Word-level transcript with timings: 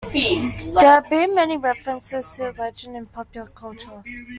There 0.11 0.79
have 0.89 1.11
been 1.11 1.35
many 1.35 1.57
references 1.57 2.31
to 2.31 2.45
the 2.45 2.53
legend 2.59 2.95
in 2.97 3.05
popular 3.05 3.49
culture. 3.51 4.03